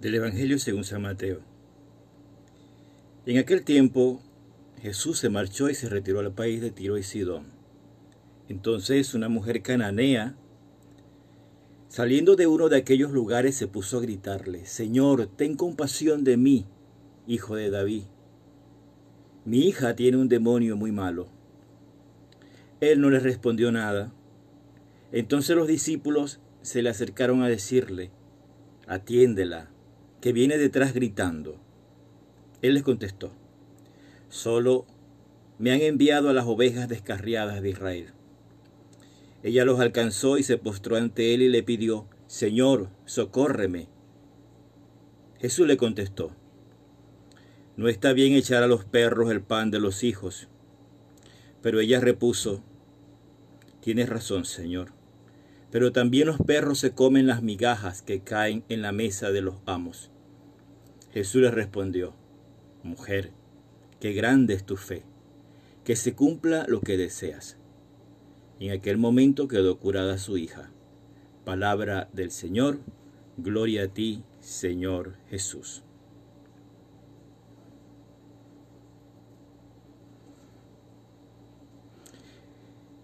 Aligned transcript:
Del 0.00 0.14
Evangelio 0.14 0.58
según 0.58 0.84
San 0.84 1.02
Mateo. 1.02 1.40
En 3.26 3.36
aquel 3.36 3.64
tiempo 3.64 4.22
Jesús 4.80 5.18
se 5.18 5.28
marchó 5.28 5.68
y 5.68 5.74
se 5.74 5.90
retiró 5.90 6.20
al 6.20 6.32
país 6.32 6.62
de 6.62 6.70
Tiro 6.70 6.96
y 6.96 7.02
Sidón. 7.02 7.48
Entonces 8.48 9.12
una 9.12 9.28
mujer 9.28 9.60
cananea, 9.60 10.36
saliendo 11.88 12.34
de 12.34 12.46
uno 12.46 12.70
de 12.70 12.78
aquellos 12.78 13.10
lugares, 13.10 13.56
se 13.56 13.66
puso 13.66 13.98
a 13.98 14.00
gritarle, 14.00 14.64
Señor, 14.64 15.26
ten 15.26 15.54
compasión 15.54 16.24
de 16.24 16.38
mí, 16.38 16.66
hijo 17.26 17.56
de 17.56 17.68
David. 17.68 18.04
Mi 19.44 19.66
hija 19.66 19.96
tiene 19.96 20.16
un 20.16 20.30
demonio 20.30 20.78
muy 20.78 20.92
malo. 20.92 21.28
Él 22.80 23.02
no 23.02 23.10
le 23.10 23.20
respondió 23.20 23.70
nada. 23.70 24.14
Entonces 25.12 25.54
los 25.54 25.68
discípulos 25.68 26.40
se 26.62 26.80
le 26.80 26.88
acercaron 26.88 27.42
a 27.42 27.48
decirle, 27.48 28.10
atiéndela 28.86 29.68
que 30.20 30.32
viene 30.32 30.58
detrás 30.58 30.92
gritando. 30.92 31.58
Él 32.62 32.74
les 32.74 32.82
contestó, 32.82 33.32
solo 34.28 34.86
me 35.58 35.72
han 35.72 35.80
enviado 35.80 36.28
a 36.28 36.32
las 36.32 36.46
ovejas 36.46 36.88
descarriadas 36.88 37.62
de 37.62 37.70
Israel. 37.70 38.12
Ella 39.42 39.64
los 39.64 39.80
alcanzó 39.80 40.36
y 40.36 40.42
se 40.42 40.58
postró 40.58 40.96
ante 40.96 41.34
él 41.34 41.42
y 41.42 41.48
le 41.48 41.62
pidió, 41.62 42.06
Señor, 42.26 42.90
socórreme. 43.06 43.88
Jesús 45.38 45.66
le 45.66 45.78
contestó, 45.78 46.32
no 47.76 47.88
está 47.88 48.12
bien 48.12 48.34
echar 48.34 48.62
a 48.62 48.66
los 48.66 48.84
perros 48.84 49.30
el 49.30 49.40
pan 49.40 49.70
de 49.70 49.80
los 49.80 50.04
hijos. 50.04 50.48
Pero 51.62 51.80
ella 51.80 52.00
repuso, 52.00 52.62
tienes 53.80 54.10
razón, 54.10 54.44
Señor 54.44 54.99
pero 55.70 55.92
también 55.92 56.26
los 56.26 56.38
perros 56.38 56.78
se 56.78 56.92
comen 56.92 57.26
las 57.26 57.42
migajas 57.42 58.02
que 58.02 58.20
caen 58.20 58.64
en 58.68 58.82
la 58.82 58.92
mesa 58.92 59.30
de 59.30 59.40
los 59.40 59.56
amos. 59.66 60.10
Jesús 61.12 61.42
le 61.42 61.50
respondió, 61.50 62.14
Mujer, 62.82 63.30
qué 64.00 64.12
grande 64.12 64.54
es 64.54 64.64
tu 64.64 64.76
fe, 64.76 65.02
que 65.84 65.96
se 65.96 66.14
cumpla 66.14 66.64
lo 66.68 66.80
que 66.80 66.96
deseas. 66.96 67.56
En 68.58 68.72
aquel 68.72 68.98
momento 68.98 69.48
quedó 69.48 69.78
curada 69.78 70.18
su 70.18 70.38
hija. 70.38 70.70
Palabra 71.44 72.08
del 72.12 72.30
Señor, 72.30 72.80
gloria 73.36 73.84
a 73.84 73.88
ti, 73.88 74.22
Señor 74.40 75.14
Jesús. 75.28 75.82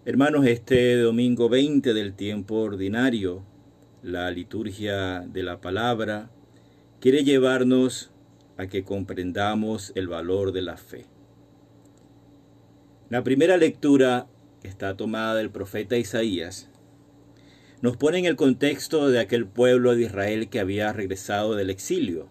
Hermanos, 0.07 0.45
este 0.47 0.95
domingo 1.01 1.49
20 1.49 1.93
del 1.93 2.13
tiempo 2.13 2.55
ordinario, 2.59 3.43
la 4.01 4.31
liturgia 4.31 5.19
de 5.19 5.43
la 5.43 5.59
palabra 5.59 6.31
quiere 7.01 7.25
llevarnos 7.25 8.09
a 8.55 8.67
que 8.67 8.85
comprendamos 8.85 9.91
el 9.95 10.07
valor 10.07 10.53
de 10.53 10.61
la 10.61 10.77
fe. 10.77 11.07
La 13.09 13.25
primera 13.25 13.57
lectura, 13.57 14.27
que 14.61 14.69
está 14.69 14.95
tomada 14.95 15.35
del 15.35 15.49
profeta 15.49 15.97
Isaías, 15.97 16.69
nos 17.81 17.97
pone 17.97 18.19
en 18.19 18.25
el 18.27 18.37
contexto 18.37 19.09
de 19.09 19.19
aquel 19.19 19.45
pueblo 19.45 19.93
de 19.93 20.03
Israel 20.03 20.47
que 20.47 20.61
había 20.61 20.93
regresado 20.93 21.53
del 21.55 21.69
exilio 21.69 22.29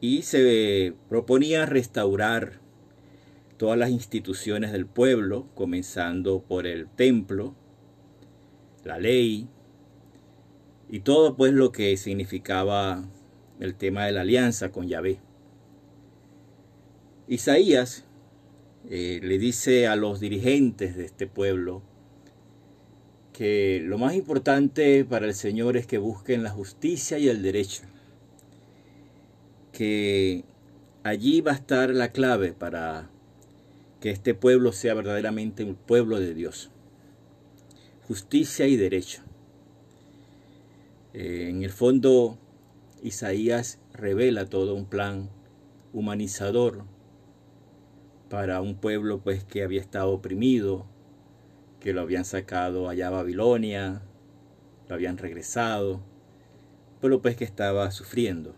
y 0.00 0.22
se 0.22 0.94
proponía 1.10 1.66
restaurar 1.66 2.61
todas 3.62 3.78
las 3.78 3.90
instituciones 3.90 4.72
del 4.72 4.86
pueblo, 4.86 5.46
comenzando 5.54 6.42
por 6.42 6.66
el 6.66 6.88
templo, 6.88 7.54
la 8.82 8.98
ley 8.98 9.46
y 10.90 10.98
todo 10.98 11.36
pues 11.36 11.52
lo 11.52 11.70
que 11.70 11.96
significaba 11.96 13.08
el 13.60 13.76
tema 13.76 14.04
de 14.04 14.10
la 14.10 14.22
alianza 14.22 14.72
con 14.72 14.88
Yahvé. 14.88 15.20
Isaías 17.28 18.04
eh, 18.90 19.20
le 19.22 19.38
dice 19.38 19.86
a 19.86 19.94
los 19.94 20.18
dirigentes 20.18 20.96
de 20.96 21.04
este 21.04 21.28
pueblo 21.28 21.84
que 23.32 23.80
lo 23.84 23.96
más 23.96 24.16
importante 24.16 25.04
para 25.04 25.26
el 25.26 25.34
Señor 25.34 25.76
es 25.76 25.86
que 25.86 25.98
busquen 25.98 26.42
la 26.42 26.50
justicia 26.50 27.16
y 27.16 27.28
el 27.28 27.42
derecho, 27.42 27.84
que 29.70 30.44
allí 31.04 31.40
va 31.42 31.52
a 31.52 31.54
estar 31.54 31.90
la 31.90 32.10
clave 32.10 32.54
para 32.54 33.11
que 34.02 34.10
este 34.10 34.34
pueblo 34.34 34.72
sea 34.72 34.94
verdaderamente 34.94 35.62
un 35.62 35.76
pueblo 35.76 36.18
de 36.18 36.34
Dios. 36.34 36.72
Justicia 38.08 38.66
y 38.66 38.76
derecho. 38.76 39.22
Eh, 41.14 41.46
en 41.48 41.62
el 41.62 41.70
fondo, 41.70 42.36
Isaías 43.00 43.78
revela 43.92 44.46
todo 44.46 44.74
un 44.74 44.86
plan 44.86 45.30
humanizador 45.92 46.84
para 48.28 48.60
un 48.60 48.74
pueblo 48.74 49.20
pues 49.20 49.44
que 49.44 49.62
había 49.62 49.80
estado 49.80 50.10
oprimido, 50.10 50.84
que 51.78 51.92
lo 51.92 52.00
habían 52.00 52.24
sacado 52.24 52.88
allá 52.88 53.06
a 53.06 53.10
Babilonia, 53.10 54.02
lo 54.88 54.96
habían 54.96 55.16
regresado, 55.16 56.00
pueblo 57.00 57.22
pues 57.22 57.36
que 57.36 57.44
estaba 57.44 57.88
sufriendo. 57.92 58.56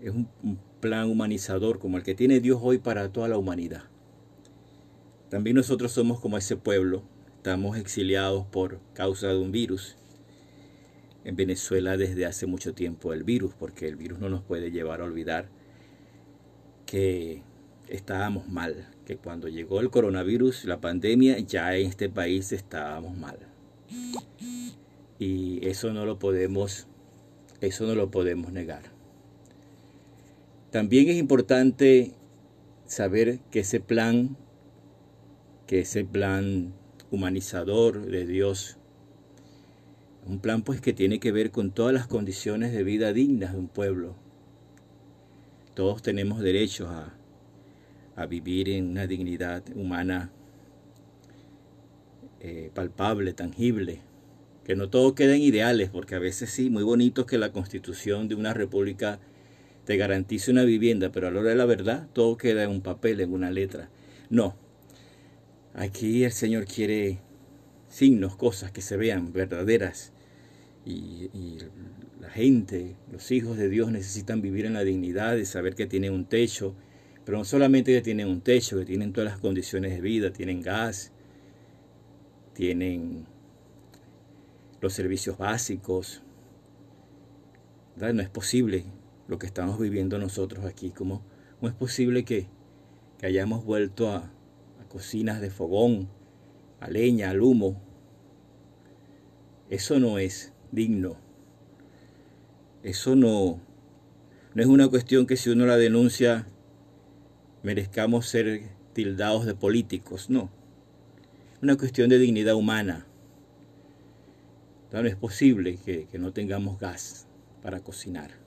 Es 0.00 0.10
un, 0.10 0.26
un 0.42 0.71
plan 0.82 1.08
humanizador 1.08 1.78
como 1.78 1.96
el 1.96 2.02
que 2.02 2.16
tiene 2.16 2.40
Dios 2.40 2.58
hoy 2.60 2.78
para 2.78 3.08
toda 3.10 3.28
la 3.28 3.38
humanidad. 3.38 3.84
También 5.30 5.54
nosotros 5.54 5.92
somos 5.92 6.18
como 6.18 6.36
ese 6.36 6.56
pueblo, 6.56 7.04
estamos 7.36 7.78
exiliados 7.78 8.44
por 8.48 8.80
causa 8.92 9.28
de 9.28 9.38
un 9.38 9.52
virus. 9.52 9.96
En 11.24 11.36
Venezuela 11.36 11.96
desde 11.96 12.26
hace 12.26 12.46
mucho 12.46 12.74
tiempo 12.74 13.12
el 13.12 13.22
virus, 13.22 13.54
porque 13.54 13.86
el 13.86 13.94
virus 13.94 14.18
no 14.18 14.28
nos 14.28 14.42
puede 14.42 14.72
llevar 14.72 15.00
a 15.00 15.04
olvidar 15.04 15.48
que 16.84 17.42
estábamos 17.88 18.48
mal, 18.48 18.88
que 19.06 19.16
cuando 19.16 19.46
llegó 19.46 19.80
el 19.80 19.88
coronavirus, 19.88 20.64
la 20.64 20.80
pandemia, 20.80 21.38
ya 21.38 21.76
en 21.76 21.86
este 21.86 22.08
país 22.08 22.50
estábamos 22.50 23.16
mal. 23.16 23.38
Y 25.20 25.64
eso 25.64 25.92
no 25.92 26.04
lo 26.06 26.18
podemos, 26.18 26.88
eso 27.60 27.86
no 27.86 27.94
lo 27.94 28.10
podemos 28.10 28.52
negar. 28.52 29.01
También 30.72 31.10
es 31.10 31.18
importante 31.18 32.14
saber 32.86 33.40
que 33.50 33.60
ese 33.60 33.78
plan, 33.78 34.38
que 35.66 35.80
ese 35.80 36.02
plan 36.02 36.72
humanizador 37.10 38.06
de 38.06 38.24
Dios, 38.24 38.78
un 40.26 40.38
plan 40.38 40.62
pues 40.62 40.80
que 40.80 40.94
tiene 40.94 41.20
que 41.20 41.30
ver 41.30 41.50
con 41.50 41.72
todas 41.72 41.92
las 41.92 42.06
condiciones 42.06 42.72
de 42.72 42.84
vida 42.84 43.12
dignas 43.12 43.52
de 43.52 43.58
un 43.58 43.68
pueblo. 43.68 44.16
Todos 45.74 46.00
tenemos 46.00 46.40
derecho 46.40 46.88
a, 46.88 47.12
a 48.16 48.24
vivir 48.24 48.70
en 48.70 48.92
una 48.92 49.06
dignidad 49.06 49.62
humana 49.74 50.32
eh, 52.40 52.70
palpable, 52.72 53.34
tangible, 53.34 54.00
que 54.64 54.74
no 54.74 54.88
todo 54.88 55.14
queda 55.14 55.36
en 55.36 55.42
ideales, 55.42 55.90
porque 55.90 56.14
a 56.14 56.18
veces 56.18 56.48
sí, 56.48 56.70
muy 56.70 56.82
bonito 56.82 57.26
que 57.26 57.36
la 57.36 57.52
constitución 57.52 58.26
de 58.28 58.36
una 58.36 58.54
república 58.54 59.20
te 59.84 59.96
garantice 59.96 60.50
una 60.50 60.64
vivienda, 60.64 61.10
pero 61.10 61.28
a 61.28 61.30
la 61.30 61.40
hora 61.40 61.50
de 61.50 61.56
la 61.56 61.64
verdad 61.64 62.08
todo 62.12 62.36
queda 62.36 62.64
en 62.64 62.70
un 62.70 62.82
papel, 62.82 63.20
en 63.20 63.32
una 63.32 63.50
letra. 63.50 63.90
No, 64.30 64.56
aquí 65.74 66.24
el 66.24 66.32
Señor 66.32 66.66
quiere 66.66 67.18
signos, 67.88 68.36
cosas 68.36 68.70
que 68.72 68.80
se 68.80 68.96
vean 68.96 69.32
verdaderas. 69.32 70.12
Y, 70.84 71.30
la 72.20 72.30
gente, 72.30 72.94
los 73.10 73.32
hijos 73.32 73.56
de 73.56 73.68
Dios 73.68 73.90
necesitan 73.90 74.42
vivir 74.42 74.64
en 74.64 74.74
la 74.74 74.84
dignidad 74.84 75.34
de 75.34 75.44
saber 75.44 75.74
que 75.74 75.86
tienen 75.86 76.12
un 76.12 76.24
techo, 76.24 76.76
pero 77.24 77.38
no 77.38 77.44
solamente 77.44 77.92
que 77.92 78.00
tienen 78.00 78.28
un 78.28 78.40
techo, 78.40 78.78
que 78.78 78.84
tienen 78.84 79.12
todas 79.12 79.32
las 79.32 79.40
condiciones 79.40 79.92
de 79.92 80.00
vida, 80.00 80.32
tienen 80.32 80.62
gas, 80.62 81.10
tienen 82.54 83.26
los 84.80 84.92
servicios 84.92 85.36
básicos. 85.36 86.22
No 87.96 88.22
es 88.22 88.28
posible 88.28 88.84
lo 89.28 89.38
que 89.38 89.46
estamos 89.46 89.78
viviendo 89.78 90.18
nosotros 90.18 90.64
aquí. 90.64 90.90
¿Cómo, 90.90 91.22
cómo 91.58 91.68
es 91.68 91.74
posible 91.74 92.24
que, 92.24 92.48
que 93.18 93.26
hayamos 93.26 93.64
vuelto 93.64 94.10
a, 94.10 94.16
a 94.80 94.88
cocinas 94.88 95.40
de 95.40 95.50
fogón, 95.50 96.08
a 96.80 96.88
leña, 96.88 97.30
al 97.30 97.42
humo? 97.42 97.80
Eso 99.70 99.98
no 99.98 100.18
es 100.18 100.52
digno. 100.70 101.16
Eso 102.82 103.14
no, 103.16 103.60
no 104.54 104.62
es 104.62 104.68
una 104.68 104.88
cuestión 104.88 105.26
que 105.26 105.36
si 105.36 105.50
uno 105.50 105.66
la 105.66 105.76
denuncia 105.76 106.46
merezcamos 107.62 108.26
ser 108.26 108.62
tildados 108.92 109.46
de 109.46 109.54
políticos, 109.54 110.28
no. 110.28 110.50
Una 111.62 111.76
cuestión 111.76 112.10
de 112.10 112.18
dignidad 112.18 112.54
humana. 112.54 113.06
No 114.90 115.00
es 115.00 115.16
posible 115.16 115.78
que, 115.82 116.06
que 116.06 116.18
no 116.18 116.32
tengamos 116.32 116.78
gas 116.78 117.26
para 117.62 117.80
cocinar. 117.80 118.41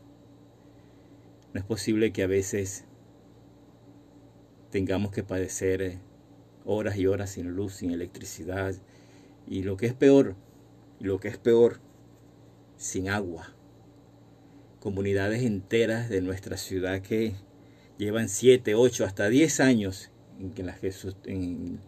No 1.56 1.62
es 1.62 1.66
posible 1.66 2.12
que 2.12 2.22
a 2.22 2.28
veces 2.28 2.84
tengamos 4.72 5.14
que 5.14 5.24
padecer 5.24 5.82
eh, 5.82 6.00
horas 6.66 6.98
y 6.98 7.08
horas 7.08 7.30
sin 7.30 7.48
luz, 7.52 7.76
sin 7.76 7.92
electricidad. 7.92 8.76
Y 9.48 9.64
lo 9.64 9.78
que 9.78 9.86
es 9.86 9.94
peor, 9.94 10.36
lo 11.00 11.22
que 11.22 11.30
es 11.30 11.38
peor, 11.38 11.80
sin 12.76 13.08
agua. 13.08 13.56
comunidades 14.82 15.44
enteras 15.44 16.10
de 16.10 16.20
nuestra 16.20 16.58
ciudad 16.58 17.02
que 17.02 17.36
llevan 17.98 18.28
7, 18.28 18.76
8, 18.76 19.06
hasta 19.06 19.30
10 19.30 19.62
años 19.62 20.12
en, 20.38 20.66
las 20.66 20.82
que 20.82 20.92
en, 21.24 21.80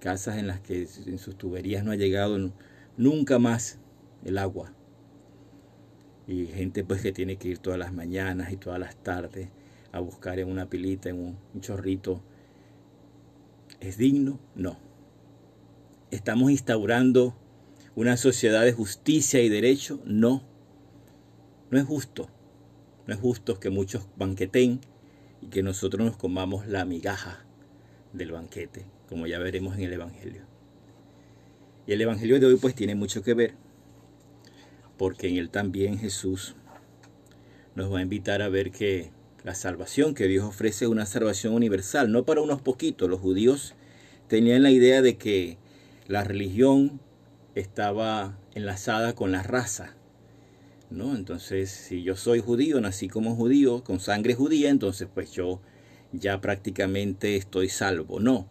casas 0.00 0.38
en 0.38 0.48
las 0.48 0.58
que 0.58 0.88
en 1.06 1.18
sus 1.18 1.38
tuberías 1.38 1.84
no 1.84 1.92
ha 1.92 1.96
llegado 1.96 2.36
nunca 2.96 3.38
más 3.38 3.78
el 4.24 4.38
agua. 4.38 4.74
Y 6.30 6.46
gente 6.46 6.84
pues 6.84 7.02
que 7.02 7.10
tiene 7.10 7.38
que 7.38 7.48
ir 7.48 7.58
todas 7.58 7.76
las 7.76 7.92
mañanas 7.92 8.52
y 8.52 8.56
todas 8.56 8.78
las 8.78 8.94
tardes 8.94 9.48
a 9.90 9.98
buscar 9.98 10.38
en 10.38 10.48
una 10.48 10.70
pilita, 10.70 11.08
en 11.08 11.36
un 11.52 11.60
chorrito. 11.60 12.22
¿Es 13.80 13.98
digno? 13.98 14.38
No. 14.54 14.78
¿Estamos 16.12 16.52
instaurando 16.52 17.36
una 17.96 18.16
sociedad 18.16 18.64
de 18.64 18.72
justicia 18.72 19.42
y 19.42 19.48
derecho? 19.48 20.00
No. 20.04 20.44
No 21.72 21.78
es 21.80 21.84
justo. 21.84 22.30
No 23.08 23.14
es 23.14 23.18
justo 23.18 23.58
que 23.58 23.70
muchos 23.70 24.06
banqueten 24.16 24.80
y 25.42 25.48
que 25.48 25.64
nosotros 25.64 26.06
nos 26.06 26.16
comamos 26.16 26.68
la 26.68 26.84
migaja 26.84 27.44
del 28.12 28.30
banquete, 28.30 28.86
como 29.08 29.26
ya 29.26 29.40
veremos 29.40 29.76
en 29.76 29.82
el 29.82 29.94
Evangelio. 29.94 30.42
Y 31.88 31.92
el 31.92 32.00
Evangelio 32.00 32.38
de 32.38 32.46
hoy 32.46 32.56
pues 32.56 32.76
tiene 32.76 32.94
mucho 32.94 33.20
que 33.24 33.34
ver, 33.34 33.54
porque 35.00 35.28
en 35.28 35.38
él 35.38 35.48
también 35.48 35.98
Jesús 35.98 36.56
nos 37.74 37.90
va 37.90 38.00
a 38.00 38.02
invitar 38.02 38.42
a 38.42 38.50
ver 38.50 38.70
que 38.70 39.12
la 39.44 39.54
salvación 39.54 40.14
que 40.14 40.28
Dios 40.28 40.44
ofrece 40.44 40.84
es 40.84 40.90
una 40.90 41.06
salvación 41.06 41.54
universal, 41.54 42.12
no 42.12 42.26
para 42.26 42.42
unos 42.42 42.60
poquitos. 42.60 43.08
Los 43.08 43.18
judíos 43.18 43.74
tenían 44.28 44.62
la 44.62 44.70
idea 44.70 45.00
de 45.00 45.16
que 45.16 45.56
la 46.06 46.22
religión 46.22 47.00
estaba 47.54 48.36
enlazada 48.54 49.14
con 49.14 49.32
la 49.32 49.42
raza. 49.42 49.96
¿no? 50.90 51.16
Entonces, 51.16 51.70
si 51.70 52.02
yo 52.02 52.14
soy 52.14 52.40
judío, 52.40 52.78
nací 52.82 53.08
como 53.08 53.34
judío, 53.34 53.82
con 53.82 54.00
sangre 54.00 54.34
judía, 54.34 54.68
entonces 54.68 55.08
pues 55.14 55.32
yo 55.32 55.62
ya 56.12 56.42
prácticamente 56.42 57.36
estoy 57.36 57.70
salvo. 57.70 58.20
No. 58.20 58.50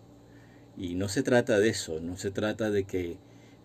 Y 0.76 0.96
no 0.96 1.10
se 1.10 1.22
trata 1.22 1.60
de 1.60 1.70
eso, 1.70 2.00
no 2.00 2.18
se 2.18 2.32
trata 2.32 2.72
de 2.72 2.86
que 2.86 3.18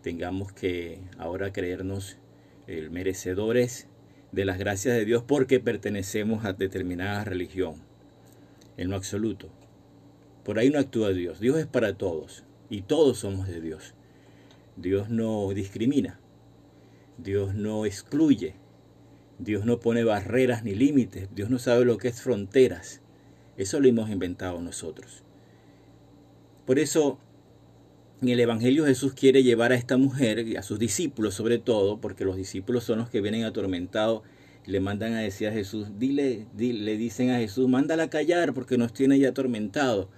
tengamos 0.03 0.53
que 0.53 1.01
ahora 1.17 1.51
creernos 1.51 2.19
el 2.67 2.91
merecedores 2.91 3.89
de 4.33 4.45
las 4.45 4.59
gracias 4.59 4.97
de 4.97 5.05
Dios 5.05 5.23
porque 5.23 5.61
pertenecemos 5.61 6.45
a 6.45 6.53
determinada 6.53 7.25
religión. 7.25 7.77
En 8.77 8.91
lo 8.91 8.97
absoluto. 8.97 9.51
Por 10.45 10.59
ahí 10.59 10.71
no 10.71 10.79
actúa 10.79 11.11
Dios. 11.11 11.41
Dios 11.41 11.59
es 11.59 11.67
para 11.67 11.97
todos 11.97 12.45
y 12.69 12.83
todos 12.83 13.19
somos 13.19 13.47
de 13.47 13.61
Dios. 13.61 13.95
Dios 14.77 15.09
no 15.09 15.51
discrimina. 15.51 16.19
Dios 17.19 17.55
no 17.55 17.87
excluye. 17.87 18.55
Dios 19.39 19.65
no 19.65 19.79
pone 19.79 20.05
barreras 20.05 20.65
ni 20.65 20.75
límites. 20.75 21.29
Dios 21.35 21.51
no 21.51 21.59
sabe 21.59 21.85
lo 21.85 21.99
que 21.99 22.09
es 22.09 22.21
fronteras. 22.21 23.01
Eso 23.57 23.79
lo 23.79 23.89
hemos 23.89 24.11
inventado 24.11 24.61
nosotros. 24.61 25.23
Por 26.67 26.79
eso 26.79 27.19
en 28.23 28.29
el 28.29 28.41
Evangelio 28.41 28.87
Jesús 28.87 29.15
quiere 29.15 29.43
llevar 29.43 29.73
a 29.73 29.77
esta 29.77 29.97
mujer, 29.97 30.47
y 30.47 30.57
a 30.57 30.63
sus 30.63 30.79
discípulos 30.79 31.35
sobre 31.35 31.59
todo, 31.59 32.01
porque 32.01 32.25
los 32.25 32.37
discípulos 32.37 32.85
son 32.85 32.99
los 32.99 33.11
que 33.11 33.21
vienen 33.21 33.45
atormentados 33.45 34.23
le 34.67 34.81
mandan 34.81 35.13
a 35.15 35.21
decir 35.21 35.49
a 35.49 35.53
Jesús, 35.53 35.89
dile, 35.99 36.47
le 36.57 36.97
dicen 36.97 37.31
a 37.31 37.39
Jesús, 37.39 37.69
mándala 37.69 38.09
callar 38.09 38.55
porque 38.55 38.79
nos 38.79 38.93
tiene 38.93 39.19
ya 39.19 39.31
atormentado. 39.31 40.09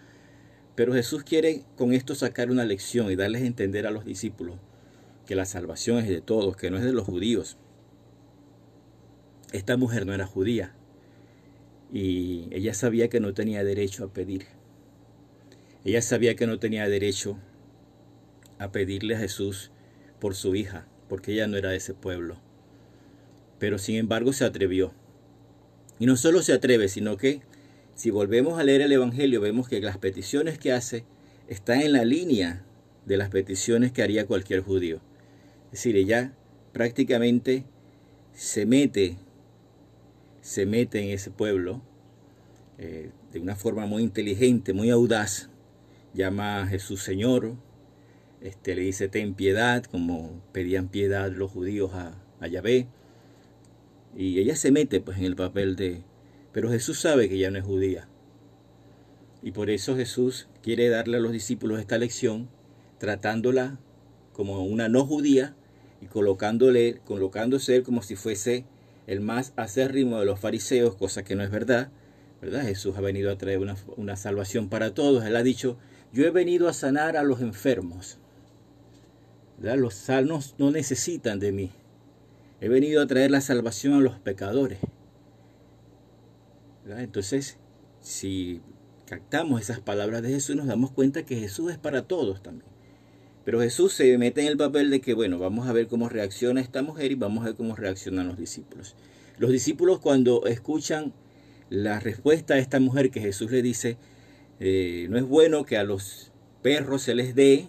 Pero 0.74 0.92
Jesús 0.92 1.24
quiere 1.24 1.64
con 1.76 1.92
esto 1.92 2.14
sacar 2.14 2.50
una 2.50 2.64
lección 2.64 3.10
y 3.10 3.16
darles 3.16 3.42
a 3.42 3.46
entender 3.46 3.86
a 3.86 3.90
los 3.90 4.04
discípulos 4.04 4.58
que 5.26 5.34
la 5.34 5.46
salvación 5.46 5.98
es 5.98 6.08
de 6.08 6.20
todos, 6.20 6.56
que 6.56 6.70
no 6.70 6.76
es 6.76 6.84
de 6.84 6.92
los 6.92 7.04
judíos. 7.04 7.56
Esta 9.52 9.76
mujer 9.76 10.06
no 10.06 10.14
era 10.14 10.26
judía 10.26 10.74
y 11.92 12.48
ella 12.52 12.74
sabía 12.74 13.08
que 13.08 13.20
no 13.20 13.34
tenía 13.34 13.64
derecho 13.64 14.04
a 14.04 14.12
pedir. 14.12 14.46
Ella 15.84 16.02
sabía 16.02 16.36
que 16.36 16.46
no 16.46 16.58
tenía 16.58 16.88
derecho 16.88 17.38
a 18.58 18.72
pedirle 18.72 19.16
a 19.16 19.18
Jesús 19.18 19.70
por 20.18 20.34
su 20.34 20.54
hija, 20.54 20.86
porque 21.08 21.32
ella 21.32 21.46
no 21.46 21.56
era 21.56 21.70
de 21.70 21.76
ese 21.76 21.94
pueblo. 21.94 22.40
Pero 23.58 23.78
sin 23.78 23.96
embargo 23.96 24.32
se 24.32 24.44
atrevió. 24.44 24.92
Y 25.98 26.06
no 26.06 26.16
solo 26.16 26.42
se 26.42 26.52
atreve, 26.52 26.88
sino 26.88 27.16
que 27.16 27.40
si 27.94 28.10
volvemos 28.10 28.58
a 28.58 28.64
leer 28.64 28.82
el 28.82 28.92
Evangelio 28.92 29.40
vemos 29.40 29.68
que 29.68 29.80
las 29.80 29.98
peticiones 29.98 30.58
que 30.58 30.72
hace 30.72 31.04
están 31.48 31.80
en 31.80 31.92
la 31.92 32.04
línea 32.04 32.64
de 33.06 33.16
las 33.16 33.30
peticiones 33.30 33.92
que 33.92 34.02
haría 34.02 34.26
cualquier 34.26 34.60
judío. 34.60 35.00
Es 35.66 35.72
decir, 35.72 35.96
ella 35.96 36.34
prácticamente 36.72 37.64
se 38.34 38.66
mete, 38.66 39.16
se 40.42 40.66
mete 40.66 41.00
en 41.00 41.10
ese 41.10 41.30
pueblo 41.30 41.82
eh, 42.78 43.10
de 43.32 43.40
una 43.40 43.56
forma 43.56 43.86
muy 43.86 44.02
inteligente, 44.02 44.74
muy 44.74 44.90
audaz. 44.90 45.48
Llama 46.12 46.62
a 46.62 46.66
Jesús 46.66 47.02
Señor, 47.02 47.56
este, 48.46 48.76
le 48.76 48.82
dice, 48.82 49.08
ten 49.08 49.34
piedad, 49.34 49.82
como 49.84 50.40
pedían 50.52 50.88
piedad 50.88 51.32
los 51.32 51.50
judíos 51.50 51.92
a, 51.94 52.14
a 52.38 52.46
Yahvé. 52.46 52.86
Y 54.16 54.38
ella 54.38 54.54
se 54.54 54.70
mete 54.70 55.00
pues 55.00 55.18
en 55.18 55.24
el 55.24 55.34
papel 55.34 55.74
de... 55.74 56.04
Pero 56.52 56.70
Jesús 56.70 57.00
sabe 57.00 57.28
que 57.28 57.34
ella 57.34 57.50
no 57.50 57.58
es 57.58 57.64
judía. 57.64 58.08
Y 59.42 59.50
por 59.50 59.68
eso 59.68 59.96
Jesús 59.96 60.48
quiere 60.62 60.88
darle 60.88 61.16
a 61.16 61.20
los 61.20 61.32
discípulos 61.32 61.80
esta 61.80 61.98
lección, 61.98 62.48
tratándola 62.98 63.80
como 64.32 64.64
una 64.64 64.88
no 64.88 65.04
judía 65.04 65.56
y 66.00 66.06
colocándole, 66.06 67.00
colocándose 67.04 67.82
como 67.82 68.02
si 68.02 68.14
fuese 68.14 68.64
el 69.08 69.20
más 69.20 69.54
acérrimo 69.56 70.20
de 70.20 70.26
los 70.26 70.38
fariseos, 70.38 70.94
cosa 70.94 71.24
que 71.24 71.34
no 71.34 71.42
es 71.42 71.50
verdad. 71.50 71.90
¿verdad? 72.40 72.62
Jesús 72.62 72.96
ha 72.96 73.00
venido 73.00 73.32
a 73.32 73.38
traer 73.38 73.58
una, 73.58 73.76
una 73.96 74.14
salvación 74.14 74.68
para 74.68 74.94
todos. 74.94 75.24
Él 75.24 75.34
ha 75.34 75.42
dicho, 75.42 75.78
yo 76.12 76.24
he 76.24 76.30
venido 76.30 76.68
a 76.68 76.72
sanar 76.72 77.16
a 77.16 77.24
los 77.24 77.40
enfermos. 77.40 78.20
Los 79.60 79.94
salmos 79.94 80.54
no 80.58 80.70
necesitan 80.70 81.40
de 81.40 81.52
mí. 81.52 81.70
He 82.60 82.68
venido 82.68 83.02
a 83.02 83.06
traer 83.06 83.30
la 83.30 83.40
salvación 83.40 83.94
a 83.94 84.00
los 84.00 84.18
pecadores. 84.18 84.78
Entonces, 86.86 87.58
si 88.00 88.60
captamos 89.06 89.60
esas 89.60 89.80
palabras 89.80 90.22
de 90.22 90.30
Jesús, 90.30 90.56
nos 90.56 90.66
damos 90.66 90.90
cuenta 90.92 91.24
que 91.24 91.36
Jesús 91.36 91.72
es 91.72 91.78
para 91.78 92.02
todos 92.02 92.42
también. 92.42 92.70
Pero 93.44 93.60
Jesús 93.60 93.92
se 93.92 94.18
mete 94.18 94.42
en 94.42 94.48
el 94.48 94.56
papel 94.56 94.90
de 94.90 95.00
que, 95.00 95.14
bueno, 95.14 95.38
vamos 95.38 95.68
a 95.68 95.72
ver 95.72 95.86
cómo 95.86 96.08
reacciona 96.08 96.60
esta 96.60 96.82
mujer 96.82 97.12
y 97.12 97.14
vamos 97.14 97.42
a 97.42 97.46
ver 97.46 97.54
cómo 97.54 97.76
reaccionan 97.76 98.28
los 98.28 98.38
discípulos. 98.38 98.96
Los 99.38 99.50
discípulos 99.50 100.00
cuando 100.00 100.46
escuchan 100.46 101.12
la 101.70 102.00
respuesta 102.00 102.54
de 102.54 102.60
esta 102.60 102.80
mujer 102.80 103.10
que 103.10 103.20
Jesús 103.20 103.50
le 103.50 103.62
dice, 103.62 103.98
eh, 104.60 105.06
no 105.10 105.18
es 105.18 105.24
bueno 105.24 105.64
que 105.64 105.76
a 105.76 105.84
los 105.84 106.32
perros 106.62 107.02
se 107.02 107.14
les 107.14 107.34
dé 107.34 107.68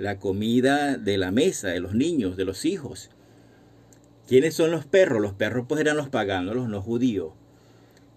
la 0.00 0.18
comida 0.18 0.96
de 0.96 1.18
la 1.18 1.30
mesa, 1.30 1.68
de 1.68 1.78
los 1.78 1.94
niños, 1.94 2.38
de 2.38 2.46
los 2.46 2.64
hijos. 2.64 3.10
¿Quiénes 4.26 4.54
son 4.54 4.70
los 4.70 4.86
perros? 4.86 5.20
Los 5.20 5.34
perros 5.34 5.66
pues 5.68 5.82
eran 5.82 5.98
los 5.98 6.08
paganos, 6.08 6.54
los 6.54 6.70
no 6.70 6.80
judíos. 6.80 7.34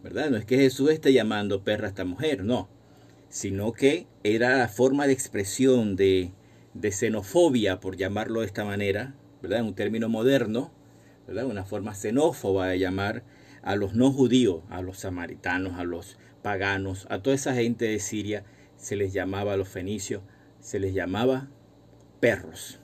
¿Verdad? 0.02 0.30
No 0.30 0.38
es 0.38 0.46
que 0.46 0.58
Jesús 0.58 0.92
esté 0.92 1.12
llamando 1.12 1.66
perra 1.66 1.88
a 1.88 1.90
esta 1.90 2.06
mujer, 2.06 2.46
no. 2.46 2.70
Sino 3.28 3.74
que 3.74 4.08
era 4.24 4.58
la 4.58 4.70
forma 4.70 5.08
de 5.08 5.14
expresión 5.14 5.98
de, 5.98 6.32
de 6.74 6.92
xenofobia, 6.94 7.82
por 7.82 7.98
llamarlo 7.98 8.40
de 8.40 8.46
esta 8.46 8.64
manera, 8.64 9.14
¿verdad? 9.42 9.64
Un 9.64 9.76
término 9.76 10.08
moderno, 10.08 10.72
¿verdad? 11.28 11.46
Una 11.46 11.66
forma 11.66 11.96
xenófoba 11.96 12.68
de 12.68 12.80
llamar 12.80 13.24
a 13.62 13.76
los 13.76 13.94
no 13.94 14.10
judíos, 14.14 14.64
a 14.70 14.82
los 14.82 15.00
samaritanos, 15.00 15.78
a 15.78 15.84
los 15.84 16.18
paganos, 16.44 17.08
a 17.10 17.22
toda 17.22 17.36
esa 17.36 17.54
gente 17.54 17.86
de 17.86 18.00
Siria, 18.00 18.46
se 18.78 18.96
les 18.96 19.12
llamaba 19.12 19.54
a 19.54 19.58
los 19.58 19.68
fenicios, 19.68 20.22
se 20.62 20.80
les 20.80 20.94
llamaba 20.94 21.50
perros. 22.24 22.80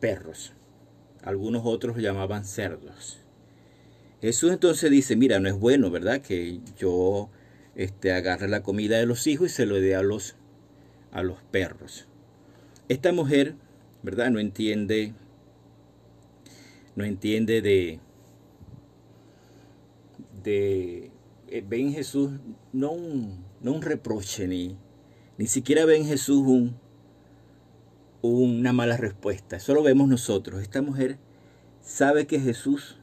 Perros. 0.00 0.54
Algunos 1.22 1.66
otros 1.66 1.94
lo 1.94 2.02
llamaban 2.02 2.46
cerdos. 2.46 3.18
Jesús 4.22 4.50
entonces 4.50 4.90
dice, 4.90 5.14
mira, 5.14 5.40
no 5.40 5.48
es 5.50 5.54
bueno, 5.54 5.90
¿verdad? 5.90 6.22
Que 6.22 6.58
yo 6.78 7.28
este, 7.74 8.12
agarre 8.12 8.48
la 8.48 8.62
comida 8.62 8.96
de 8.96 9.04
los 9.04 9.26
hijos 9.26 9.48
y 9.48 9.54
se 9.54 9.66
lo 9.66 9.74
dé 9.74 9.94
a 9.94 10.00
los, 10.00 10.36
a 11.12 11.22
los 11.22 11.42
perros. 11.50 12.08
Esta 12.88 13.12
mujer, 13.12 13.56
¿verdad? 14.02 14.30
No 14.30 14.38
entiende, 14.38 15.12
no 16.96 17.04
entiende 17.04 17.60
de, 17.60 18.00
de, 20.42 21.10
eh, 21.48 21.62
ve 21.68 21.78
en 21.78 21.92
Jesús 21.92 22.30
no 22.72 22.92
un, 22.92 23.44
no 23.60 23.72
un 23.72 23.82
reproche, 23.82 24.48
ni, 24.48 24.78
ni 25.36 25.46
siquiera 25.46 25.84
ve 25.84 25.98
en 25.98 26.06
Jesús 26.06 26.42
un, 26.46 26.87
una 28.22 28.72
mala 28.72 28.96
respuesta. 28.96 29.56
Eso 29.56 29.74
lo 29.74 29.82
vemos 29.82 30.08
nosotros. 30.08 30.62
Esta 30.62 30.82
mujer 30.82 31.18
sabe 31.80 32.26
que 32.26 32.40
Jesús 32.40 32.98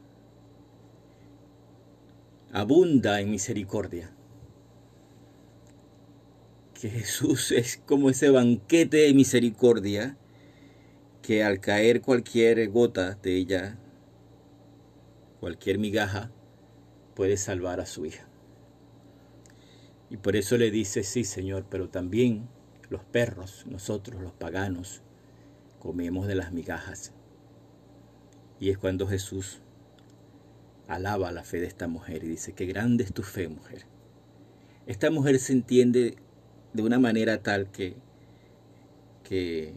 abunda 2.52 3.22
en 3.22 3.32
misericordia. 3.32 4.12
Que 6.80 6.90
Jesús 6.90 7.52
es 7.52 7.78
como 7.86 8.10
ese 8.10 8.30
banquete 8.30 8.98
de 8.98 9.14
misericordia 9.14 10.18
que 11.22 11.44
al 11.44 11.60
caer 11.60 12.02
cualquier 12.02 12.70
gota 12.70 13.16
de 13.16 13.36
ella, 13.36 13.80
cualquier 15.40 15.80
migaja 15.80 16.32
puede 17.16 17.38
salvar 17.38 17.80
a 17.80 17.86
su 17.86 18.06
hija. 18.06 18.28
Y 20.12 20.18
por 20.18 20.36
eso 20.36 20.58
le 20.58 20.70
dice, 20.70 21.04
sí 21.04 21.24
Señor, 21.24 21.66
pero 21.70 21.90
también 21.90 22.48
los 22.90 23.04
perros, 23.04 23.66
nosotros 23.68 24.22
los 24.22 24.34
paganos, 24.34 25.02
comemos 25.80 26.28
de 26.28 26.36
las 26.36 26.52
migajas. 26.52 27.14
Y 28.60 28.70
es 28.70 28.78
cuando 28.78 29.08
Jesús 29.08 29.60
alaba 30.88 31.32
la 31.32 31.44
fe 31.44 31.60
de 31.60 31.68
esta 31.68 31.88
mujer 31.88 32.24
y 32.24 32.28
dice, 32.28 32.54
qué 32.54 32.66
grande 32.66 33.04
es 33.04 33.14
tu 33.14 33.24
fe, 33.24 33.48
mujer. 33.48 33.86
Esta 34.86 35.10
mujer 35.10 35.40
se 35.40 35.54
entiende 35.54 36.16
de 36.74 36.84
una 36.84 37.00
manera 37.00 37.42
tal 37.42 37.72
que, 37.72 37.96
que, 39.24 39.74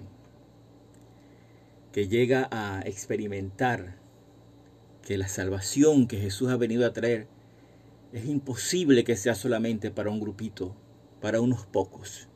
que 1.92 2.08
llega 2.08 2.48
a 2.50 2.82
experimentar 2.84 3.96
que 5.02 5.16
la 5.16 5.28
salvación 5.28 6.06
que 6.06 6.18
Jesús 6.18 6.50
ha 6.50 6.56
venido 6.56 6.84
a 6.84 6.92
traer 6.92 7.26
es 8.12 8.26
imposible 8.26 9.04
que 9.04 9.16
sea 9.16 9.34
solamente 9.34 9.90
para 9.90 10.10
un 10.10 10.20
grupito, 10.20 10.74
para 11.20 11.40
unos 11.40 11.64
pocos. 11.66 12.28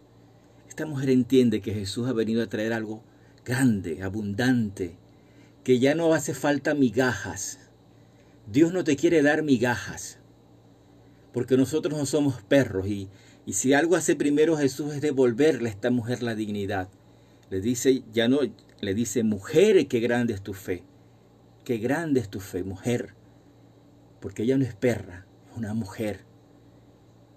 Esta 0.72 0.86
mujer 0.86 1.10
entiende 1.10 1.60
que 1.60 1.74
Jesús 1.74 2.08
ha 2.08 2.14
venido 2.14 2.42
a 2.42 2.46
traer 2.46 2.72
algo 2.72 3.04
grande, 3.44 4.02
abundante, 4.02 4.96
que 5.64 5.78
ya 5.78 5.94
no 5.94 6.14
hace 6.14 6.32
falta 6.32 6.72
migajas. 6.72 7.58
Dios 8.50 8.72
no 8.72 8.82
te 8.82 8.96
quiere 8.96 9.20
dar 9.20 9.42
migajas, 9.42 10.18
porque 11.34 11.58
nosotros 11.58 11.98
no 11.98 12.06
somos 12.06 12.40
perros 12.40 12.86
y, 12.86 13.10
y 13.44 13.52
si 13.52 13.74
algo 13.74 13.96
hace 13.96 14.16
primero 14.16 14.56
Jesús 14.56 14.94
es 14.94 15.02
devolverle 15.02 15.68
a 15.68 15.72
esta 15.72 15.90
mujer 15.90 16.22
la 16.22 16.34
dignidad. 16.34 16.88
Le 17.50 17.60
dice, 17.60 18.02
ya 18.10 18.28
no, 18.28 18.38
le 18.80 18.94
dice, 18.94 19.24
mujer, 19.24 19.86
qué 19.88 20.00
grande 20.00 20.32
es 20.32 20.40
tu 20.40 20.54
fe, 20.54 20.84
qué 21.66 21.76
grande 21.76 22.20
es 22.20 22.30
tu 22.30 22.40
fe, 22.40 22.64
mujer, 22.64 23.12
porque 24.20 24.44
ella 24.44 24.56
no 24.56 24.64
es 24.64 24.74
perra, 24.74 25.26
es 25.50 25.58
una 25.58 25.74
mujer. 25.74 26.20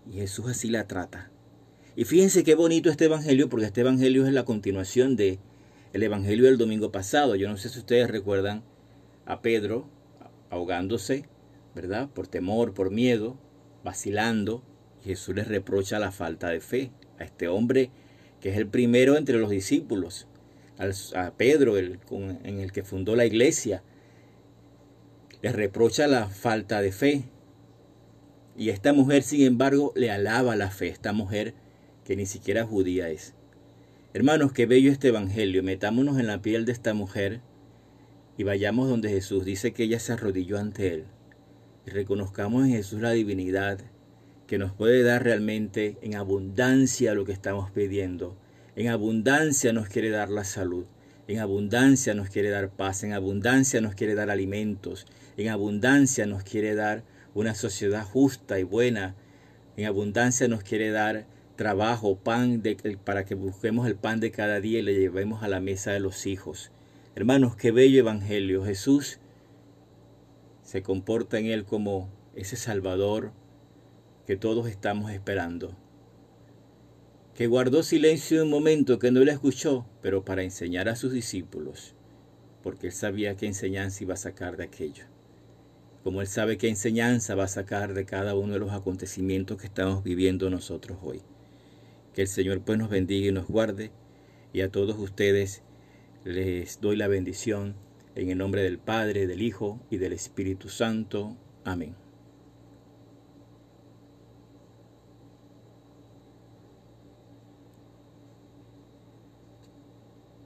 Y 0.07 0.13
Jesús 0.13 0.47
así 0.47 0.69
la 0.69 0.87
trata. 0.87 1.31
Y 1.95 2.03
fíjense 2.03 2.43
qué 2.43 2.55
bonito 2.55 2.89
este 2.89 3.05
evangelio, 3.05 3.47
porque 3.47 3.67
este 3.67 3.81
evangelio 3.81 4.25
es 4.25 4.33
la 4.33 4.43
continuación 4.43 5.15
de 5.15 5.39
el 5.93 6.03
evangelio 6.03 6.45
del 6.45 6.57
domingo 6.57 6.91
pasado. 6.91 7.35
Yo 7.35 7.47
no 7.47 7.55
sé 7.55 7.69
si 7.69 7.79
ustedes 7.79 8.09
recuerdan 8.09 8.63
a 9.25 9.41
Pedro 9.41 9.87
ahogándose, 10.49 11.25
¿verdad? 11.73 12.09
Por 12.09 12.27
temor, 12.27 12.73
por 12.73 12.91
miedo, 12.91 13.37
vacilando. 13.83 14.61
Jesús 15.03 15.35
les 15.35 15.47
reprocha 15.47 15.99
la 15.99 16.11
falta 16.11 16.49
de 16.49 16.59
fe 16.59 16.91
a 17.17 17.23
este 17.23 17.47
hombre 17.47 17.91
que 18.41 18.49
es 18.49 18.57
el 18.57 18.67
primero 18.67 19.17
entre 19.17 19.39
los 19.39 19.49
discípulos, 19.49 20.27
a 21.15 21.31
Pedro, 21.31 21.77
el, 21.77 21.99
en 22.43 22.59
el 22.59 22.71
que 22.71 22.83
fundó 22.83 23.15
la 23.15 23.25
iglesia. 23.25 23.81
Les 25.41 25.55
reprocha 25.55 26.07
la 26.07 26.27
falta 26.27 26.81
de 26.81 26.91
fe. 26.91 27.23
Y 28.57 28.69
esta 28.69 28.93
mujer, 28.93 29.23
sin 29.23 29.43
embargo, 29.43 29.93
le 29.95 30.11
alaba 30.11 30.55
la 30.55 30.69
fe, 30.69 30.89
esta 30.89 31.13
mujer 31.13 31.55
que 32.05 32.15
ni 32.15 32.25
siquiera 32.25 32.65
judía 32.65 33.09
es. 33.09 33.33
Hermanos, 34.13 34.53
qué 34.53 34.65
bello 34.65 34.91
este 34.91 35.09
Evangelio. 35.09 35.63
Metámonos 35.63 36.19
en 36.19 36.27
la 36.27 36.41
piel 36.41 36.63
de 36.63 36.71
esta 36.71 36.93
mujer 36.93 37.41
y 38.37 38.43
vayamos 38.43 38.87
donde 38.87 39.09
Jesús 39.09 39.43
dice 39.43 39.73
que 39.73 39.83
ella 39.83 39.99
se 39.99 40.13
arrodilló 40.13 40.57
ante 40.57 40.93
Él. 40.93 41.05
Y 41.85 41.89
reconozcamos 41.89 42.63
en 42.63 42.71
Jesús 42.71 43.01
la 43.01 43.11
divinidad 43.11 43.79
que 44.47 44.57
nos 44.57 44.71
puede 44.71 45.03
dar 45.03 45.23
realmente 45.23 45.97
en 46.01 46.15
abundancia 46.15 47.13
lo 47.13 47.25
que 47.25 47.31
estamos 47.31 47.71
pidiendo. 47.71 48.37
En 48.75 48.89
abundancia 48.89 49.73
nos 49.73 49.89
quiere 49.89 50.11
dar 50.11 50.29
la 50.29 50.43
salud. 50.43 50.85
En 51.27 51.39
abundancia 51.39 52.13
nos 52.13 52.29
quiere 52.29 52.51
dar 52.51 52.69
paz. 52.69 53.03
En 53.03 53.13
abundancia 53.13 53.81
nos 53.81 53.95
quiere 53.95 54.13
dar 54.13 54.29
alimentos. 54.29 55.07
En 55.37 55.49
abundancia 55.49 56.25
nos 56.27 56.43
quiere 56.43 56.75
dar 56.75 57.03
una 57.33 57.55
sociedad 57.55 58.05
justa 58.05 58.59
y 58.59 58.63
buena. 58.63 59.15
En 59.75 59.85
abundancia 59.87 60.47
nos 60.47 60.63
quiere 60.63 60.91
dar 60.91 61.25
trabajo, 61.55 62.17
pan, 62.17 62.61
de, 62.61 62.75
para 63.03 63.25
que 63.25 63.35
busquemos 63.35 63.87
el 63.87 63.95
pan 63.95 64.19
de 64.19 64.31
cada 64.31 64.59
día 64.59 64.79
y 64.79 64.83
le 64.83 64.93
llevemos 64.93 65.43
a 65.43 65.47
la 65.47 65.59
mesa 65.59 65.91
de 65.91 65.99
los 65.99 66.25
hijos. 66.25 66.71
Hermanos, 67.15 67.55
qué 67.55 67.71
bello 67.71 67.99
evangelio. 67.99 68.65
Jesús 68.65 69.19
se 70.63 70.83
comporta 70.83 71.39
en 71.39 71.45
él 71.45 71.63
como 71.63 72.09
ese 72.35 72.57
Salvador 72.57 73.31
que 74.25 74.35
todos 74.35 74.67
estamos 74.67 75.11
esperando. 75.11 75.75
Que 77.33 77.47
guardó 77.47 77.83
silencio 77.83 78.43
un 78.43 78.49
momento 78.49 78.99
que 78.99 79.11
no 79.11 79.21
le 79.21 79.31
escuchó, 79.31 79.85
pero 80.01 80.25
para 80.25 80.43
enseñar 80.43 80.89
a 80.89 80.95
sus 80.95 81.11
discípulos, 81.11 81.93
porque 82.63 82.87
él 82.87 82.93
sabía 82.93 83.35
qué 83.35 83.45
enseñanza 83.45 84.03
iba 84.03 84.13
a 84.13 84.17
sacar 84.17 84.57
de 84.57 84.63
aquello. 84.63 85.05
Como 86.03 86.21
él 86.21 86.27
sabe 86.27 86.57
qué 86.57 86.69
enseñanza 86.69 87.35
va 87.35 87.45
a 87.45 87.49
sacar 87.49 87.93
de 87.93 88.05
cada 88.05 88.35
uno 88.35 88.53
de 88.53 88.59
los 88.59 88.71
acontecimientos 88.71 89.59
que 89.59 89.67
estamos 89.67 90.03
viviendo 90.03 90.49
nosotros 90.49 90.97
hoy. 91.01 91.21
Que 92.15 92.21
el 92.21 92.27
Señor 92.29 92.61
pues 92.61 92.79
nos 92.79 92.89
bendiga 92.89 93.27
y 93.27 93.31
nos 93.33 93.47
guarde. 93.47 93.91
Y 94.53 94.61
a 94.61 94.71
todos 94.71 94.97
ustedes 94.97 95.63
les 96.23 96.79
doy 96.79 96.95
la 96.95 97.09
bendición 97.09 97.75
en 98.15 98.29
el 98.29 98.37
nombre 98.37 98.63
del 98.63 98.79
Padre, 98.79 99.27
del 99.27 99.41
Hijo 99.41 99.81
y 99.91 99.97
del 99.97 100.13
Espíritu 100.13 100.69
Santo. 100.69 101.35
Amén. 101.65 102.04